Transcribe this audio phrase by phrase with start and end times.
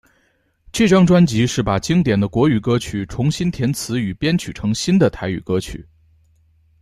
[0.71, 5.87] 这张专辑是把经典的国语歌曲重新填词与编曲成新的台语歌曲。